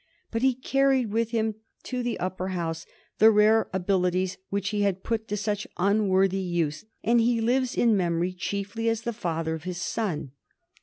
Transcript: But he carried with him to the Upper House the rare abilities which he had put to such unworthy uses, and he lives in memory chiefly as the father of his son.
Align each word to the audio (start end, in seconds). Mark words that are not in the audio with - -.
But 0.31 0.41
he 0.41 0.55
carried 0.55 1.11
with 1.11 1.29
him 1.29 1.53
to 1.83 2.01
the 2.01 2.19
Upper 2.19 2.47
House 2.47 2.87
the 3.19 3.29
rare 3.29 3.69
abilities 3.71 4.39
which 4.49 4.69
he 4.69 4.81
had 4.81 5.03
put 5.03 5.27
to 5.27 5.37
such 5.37 5.67
unworthy 5.77 6.39
uses, 6.39 6.85
and 7.03 7.21
he 7.21 7.39
lives 7.39 7.75
in 7.77 7.95
memory 7.95 8.33
chiefly 8.33 8.89
as 8.89 9.03
the 9.03 9.13
father 9.13 9.53
of 9.53 9.65
his 9.65 9.77
son. 9.79 10.31